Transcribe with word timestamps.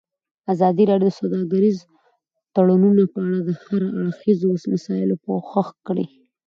ازادي 0.53 0.83
راډیو 0.91 1.09
د 1.11 1.15
سوداګریز 1.19 1.77
تړونونه 2.55 3.03
په 3.13 3.19
اړه 3.25 3.39
د 3.47 3.49
هر 3.63 3.81
اړخیزو 3.99 4.47
مسایلو 4.73 5.15
پوښښ 5.25 5.67
کړی. 5.87 6.05